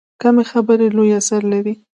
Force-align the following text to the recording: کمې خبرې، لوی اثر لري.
کمې 0.21 0.43
خبرې، 0.51 0.87
لوی 0.97 1.09
اثر 1.19 1.41
لري. 1.51 1.73